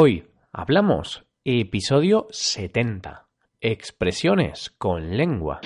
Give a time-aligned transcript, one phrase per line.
[0.00, 3.26] Hoy hablamos episodio 70.
[3.60, 5.60] Expresiones con lengua.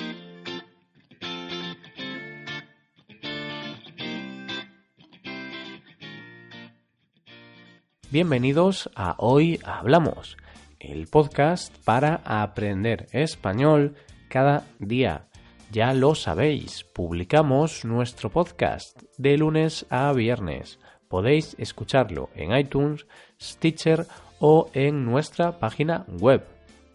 [8.11, 10.39] Bienvenidos a Hoy Hablamos,
[10.81, 13.97] el podcast para aprender español
[14.31, 15.29] cada día.
[15.71, 20.79] Ya lo sabéis, publicamos nuestro podcast de lunes a viernes.
[21.13, 23.07] Podéis escucharlo en iTunes,
[23.39, 24.07] Stitcher
[24.41, 26.43] o en nuestra página web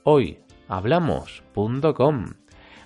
[0.01, 2.33] hoyhablamos.com.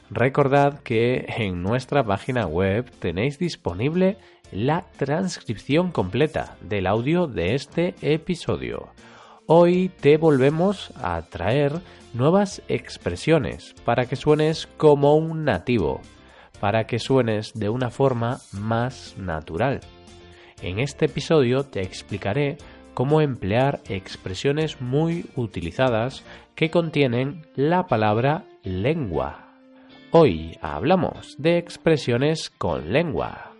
[0.09, 4.17] Recordad que en nuestra página web tenéis disponible
[4.51, 8.89] la transcripción completa del audio de este episodio.
[9.45, 11.79] Hoy te volvemos a traer
[12.13, 16.01] nuevas expresiones para que suenes como un nativo,
[16.59, 19.79] para que suenes de una forma más natural.
[20.61, 22.57] En este episodio te explicaré
[22.93, 29.55] cómo emplear expresiones muy utilizadas que contienen la palabra lengua.
[30.11, 33.53] Hoy hablamos de expresiones con lengua.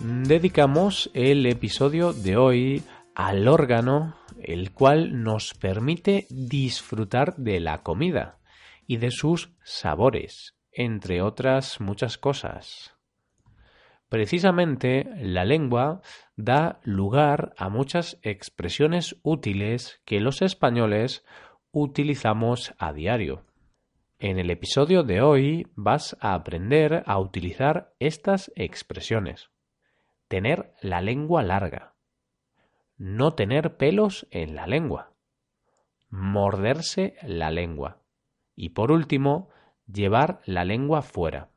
[0.00, 2.82] Dedicamos el episodio de hoy
[3.14, 4.17] al órgano
[4.48, 8.38] el cual nos permite disfrutar de la comida
[8.86, 12.94] y de sus sabores, entre otras muchas cosas.
[14.08, 16.00] Precisamente la lengua
[16.36, 21.26] da lugar a muchas expresiones útiles que los españoles
[21.70, 23.44] utilizamos a diario.
[24.18, 29.50] En el episodio de hoy vas a aprender a utilizar estas expresiones.
[30.26, 31.97] Tener la lengua larga
[32.98, 35.14] no tener pelos en la lengua,
[36.10, 38.02] morderse la lengua
[38.54, 39.48] y por último,
[39.86, 41.50] llevar la lengua fuera.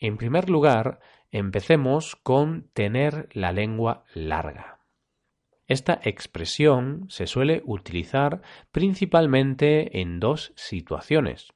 [0.00, 0.98] En primer lugar,
[1.30, 4.80] empecemos con tener la lengua larga.
[5.68, 8.42] Esta expresión se suele utilizar
[8.72, 11.52] principalmente en dos situaciones.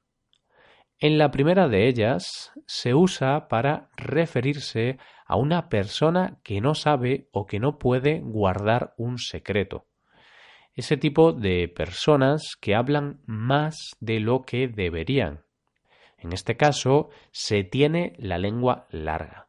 [0.98, 7.28] En la primera de ellas se usa para referirse a una persona que no sabe
[7.32, 9.84] o que no puede guardar un secreto.
[10.74, 15.44] Ese tipo de personas que hablan más de lo que deberían.
[16.18, 19.48] En este caso, se tiene la lengua larga.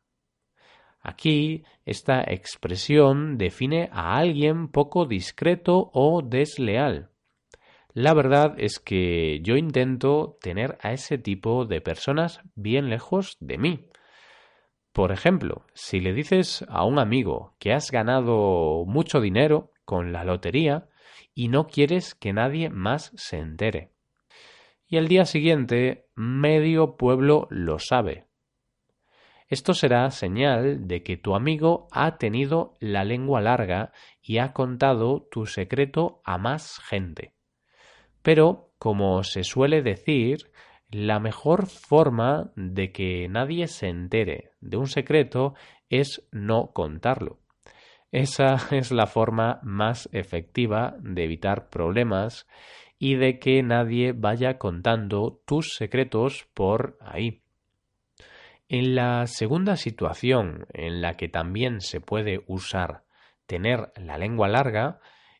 [1.01, 7.09] Aquí, esta expresión define a alguien poco discreto o desleal.
[7.99, 13.57] La verdad es que yo intento tener a ese tipo de personas bien lejos de
[13.57, 13.87] mí.
[14.93, 20.23] Por ejemplo, si le dices a un amigo que has ganado mucho dinero con la
[20.25, 20.87] lotería
[21.33, 23.93] y no quieres que nadie más se entere.
[24.85, 28.27] Y al día siguiente medio pueblo lo sabe.
[29.47, 33.91] Esto será señal de que tu amigo ha tenido la lengua larga
[34.21, 37.33] y ha contado tu secreto a más gente.
[38.27, 40.51] Pero, como se suele decir,
[40.91, 45.53] la mejor forma de que nadie se entere de un secreto
[45.89, 47.39] es no contarlo.
[48.11, 52.49] Esa es la forma más efectiva de evitar problemas
[52.99, 57.43] y de que nadie vaya contando tus secretos por ahí.
[58.67, 63.05] En la segunda situación en la que también se puede usar
[63.45, 64.99] tener la lengua larga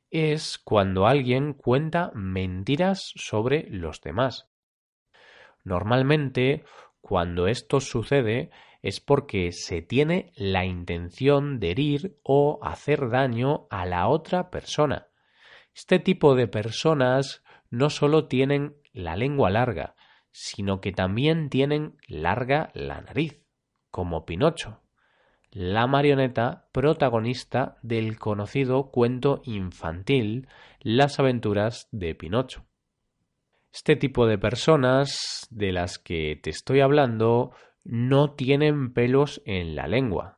[0.09, 4.49] es cuando alguien cuenta mentiras sobre los demás.
[5.63, 6.63] Normalmente,
[7.01, 8.51] cuando esto sucede
[8.81, 15.07] es porque se tiene la intención de herir o hacer daño a la otra persona.
[15.73, 19.95] Este tipo de personas no solo tienen la lengua larga,
[20.31, 23.43] sino que también tienen larga la nariz,
[23.89, 24.81] como Pinocho,
[25.57, 30.47] la marioneta protagonista del conocido cuento infantil
[30.81, 32.67] Las aventuras de Pinocho.
[33.73, 37.53] Este tipo de personas de las que te estoy hablando
[37.83, 40.37] no tienen pelos en la lengua,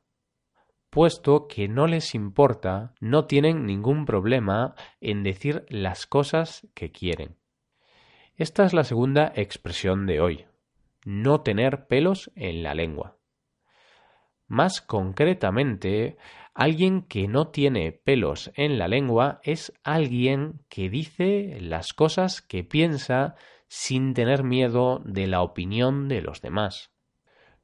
[0.89, 7.35] puesto que no les importa, no tienen ningún problema en decir las cosas que quieren.
[8.37, 10.45] Esta es la segunda expresión de hoy,
[11.03, 13.18] no tener pelos en la lengua.
[14.49, 16.17] Más concretamente,
[16.55, 22.63] alguien que no tiene pelos en la lengua es alguien que dice las cosas que
[22.63, 23.35] piensa
[23.67, 26.91] sin tener miedo de la opinión de los demás.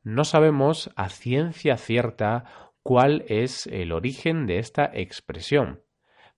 [0.04, 5.82] No sabemos a ciencia cierta cuál es el origen de esta expresión,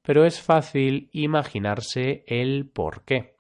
[0.02, 3.36] pero es fácil imaginarse el por qué.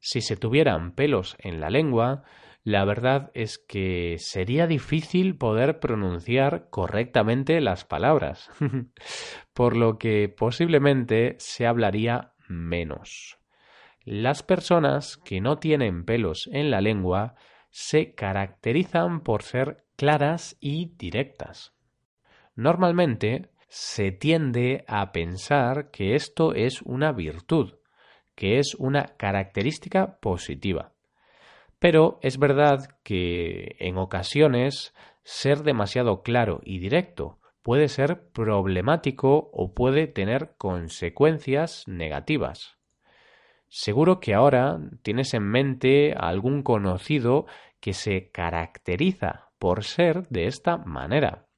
[0.00, 2.24] Si se tuvieran pelos en la lengua,
[2.64, 8.50] la verdad es que sería difícil poder pronunciar correctamente las palabras,
[9.52, 13.38] por lo que posiblemente se hablaría menos.
[14.04, 17.34] Las personas que no tienen pelos en la lengua
[17.70, 21.72] se caracterizan por ser claras y directas.
[22.54, 27.74] Normalmente se tiende a pensar que esto es una virtud,
[28.34, 30.92] que es una característica positiva.
[31.82, 34.94] Pero es verdad que en ocasiones
[35.24, 42.78] ser demasiado claro y directo puede ser problemático o puede tener consecuencias negativas.
[43.66, 47.46] Seguro que ahora tienes en mente a algún conocido
[47.80, 51.48] que se caracteriza por ser de esta manera.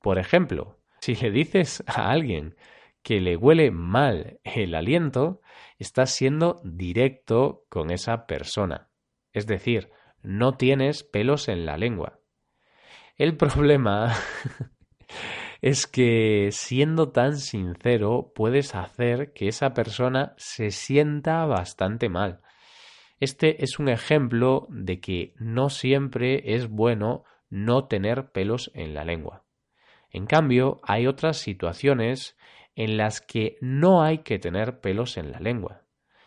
[0.00, 2.56] Por ejemplo, si le dices a alguien
[3.04, 5.40] que le huele mal el aliento,
[5.78, 8.88] estás siendo directo con esa persona.
[9.32, 9.90] Es decir,
[10.22, 12.20] no tienes pelos en la lengua.
[13.16, 14.14] El problema
[15.60, 22.40] es que siendo tan sincero puedes hacer que esa persona se sienta bastante mal.
[23.20, 29.04] Este es un ejemplo de que no siempre es bueno no tener pelos en la
[29.04, 29.44] lengua.
[30.10, 32.36] En cambio, hay otras situaciones
[32.74, 35.82] en las que no hay que tener pelos en la lengua.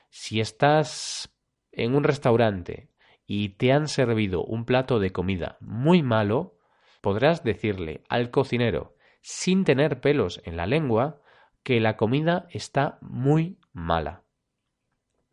[0.10, 1.36] Si estás
[1.72, 2.90] en un restaurante
[3.28, 6.58] y te han servido un plato de comida muy malo,
[7.02, 11.22] podrás decirle al cocinero, sin tener pelos en la lengua,
[11.64, 14.24] que la comida está muy mala.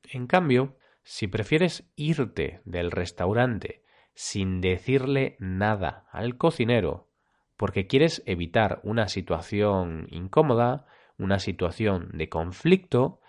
[0.04, 3.82] En cambio, si prefieres irte del restaurante
[4.14, 7.08] sin decirle nada al cocinero,
[7.56, 10.86] porque quieres evitar una situación incómoda,
[11.18, 13.20] una situación de conflicto,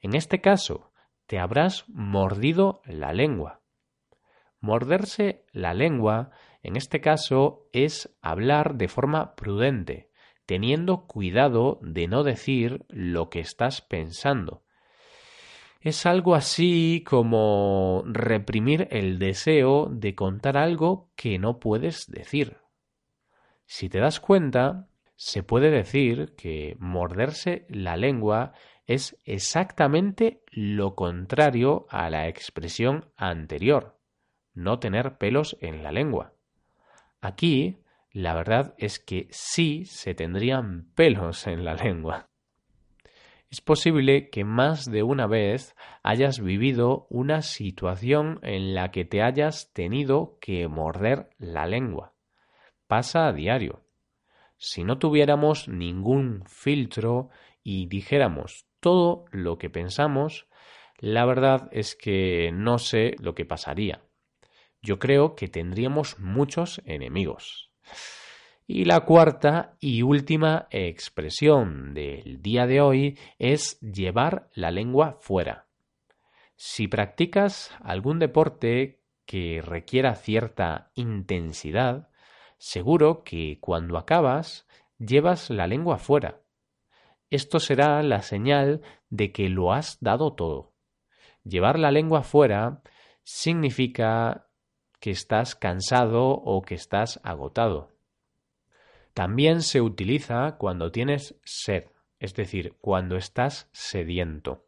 [0.00, 0.92] en este caso
[1.26, 3.59] te habrás mordido la lengua
[4.60, 6.30] Morderse la lengua,
[6.62, 10.10] en este caso, es hablar de forma prudente,
[10.44, 14.62] teniendo cuidado de no decir lo que estás pensando.
[15.80, 22.58] Es algo así como reprimir el deseo de contar algo que no puedes decir.
[23.64, 28.52] Si te das cuenta, se puede decir que morderse la lengua
[28.84, 33.99] es exactamente lo contrario a la expresión anterior
[34.54, 36.34] no tener pelos en la lengua.
[37.20, 37.82] Aquí,
[38.12, 42.26] la verdad es que sí se tendrían pelos en la lengua.
[43.50, 45.74] Es posible que más de una vez
[46.04, 52.14] hayas vivido una situación en la que te hayas tenido que morder la lengua.
[52.86, 53.82] Pasa a diario.
[54.56, 57.30] Si no tuviéramos ningún filtro
[57.64, 60.46] y dijéramos todo lo que pensamos,
[60.98, 64.00] la verdad es que no sé lo que pasaría
[64.82, 67.70] yo creo que tendríamos muchos enemigos.
[68.66, 75.66] Y la cuarta y última expresión del día de hoy es llevar la lengua fuera.
[76.54, 82.10] Si practicas algún deporte que requiera cierta intensidad,
[82.58, 84.68] seguro que cuando acabas
[84.98, 86.42] llevas la lengua fuera.
[87.30, 90.74] Esto será la señal de que lo has dado todo.
[91.44, 92.82] Llevar la lengua fuera
[93.22, 94.49] significa
[95.00, 97.90] que estás cansado o que estás agotado.
[99.14, 101.86] También se utiliza cuando tienes sed,
[102.18, 104.66] es decir, cuando estás sediento.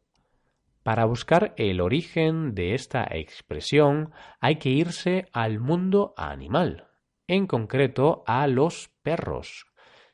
[0.83, 4.11] Para buscar el origen de esta expresión
[4.41, 6.89] hay que irse al mundo animal,
[7.29, 9.67] en concreto a los perros.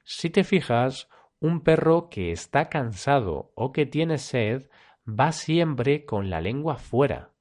[0.05, 1.09] Si te fijas,
[1.41, 4.69] un perro que está cansado o que tiene sed
[5.09, 7.33] va siempre con la lengua fuera,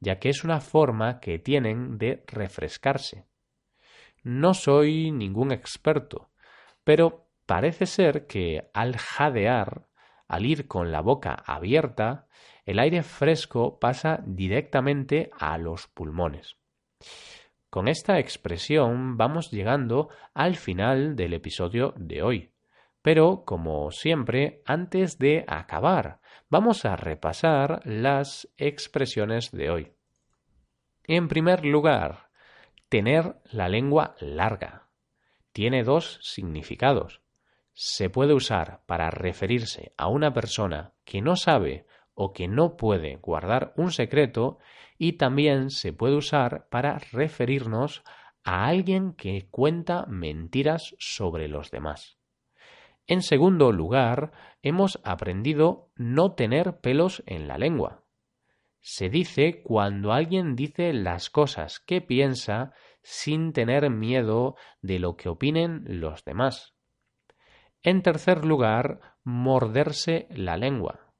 [0.00, 3.26] ya que es una forma que tienen de refrescarse.
[4.22, 6.30] No soy ningún experto,
[6.84, 9.88] pero parece ser que al jadear,
[10.28, 12.26] al ir con la boca abierta,
[12.64, 16.56] el aire fresco pasa directamente a los pulmones.
[17.70, 22.55] Con esta expresión vamos llegando al final del episodio de hoy.
[23.06, 26.18] Pero, como siempre, antes de acabar,
[26.50, 29.92] vamos a repasar las expresiones de hoy.
[31.04, 32.30] En primer lugar,
[32.88, 34.88] tener la lengua larga.
[35.52, 37.22] Tiene dos significados.
[37.74, 43.18] Se puede usar para referirse a una persona que no sabe o que no puede
[43.18, 44.58] guardar un secreto
[44.98, 48.02] y también se puede usar para referirnos
[48.42, 52.18] a alguien que cuenta mentiras sobre los demás.
[53.08, 54.32] En segundo lugar,
[54.62, 58.02] hemos aprendido no tener pelos en la lengua.
[58.80, 62.72] Se dice cuando alguien dice las cosas que piensa
[63.02, 66.74] sin tener miedo de lo que opinen los demás.
[67.82, 71.12] En tercer lugar, morderse la lengua.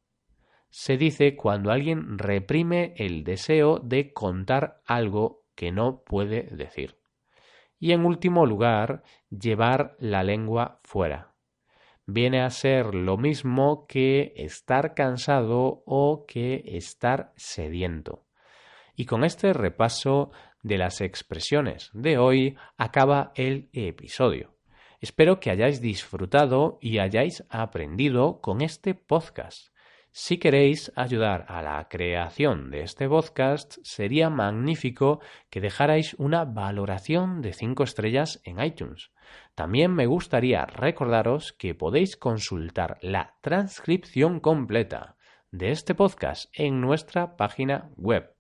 [0.71, 6.99] Se dice cuando alguien reprime el deseo de contar algo que no puede decir.
[7.79, 11.36] Y en último lugar, llevar la lengua fuera
[12.07, 18.25] viene a ser lo mismo que estar cansado o que estar sediento.
[18.95, 20.31] Y con este repaso
[20.63, 24.55] de las expresiones de hoy acaba el episodio.
[25.01, 29.76] Espero que hayáis disfrutado y hayáis aprendido con este podcast.
[30.19, 35.21] Si queréis ayudar a la creación de este podcast, sería magnífico
[35.51, 39.11] que dejarais una valoración de 5 estrellas en iTunes.
[39.55, 45.17] También me gustaría recordaros que podéis consultar la transcripción completa
[45.51, 48.35] de este podcast en nuestra página web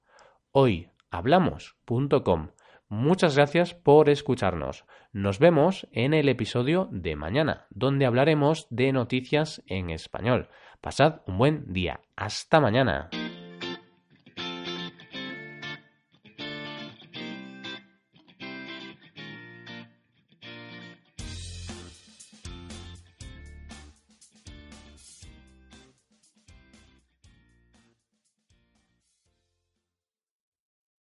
[0.52, 2.52] hoyhablamos.com.
[2.88, 4.84] Muchas gracias por escucharnos.
[5.12, 10.48] Nos vemos en el episodio de mañana, donde hablaremos de noticias en español.
[10.80, 12.00] Pasad un buen día.
[12.14, 13.10] Hasta mañana.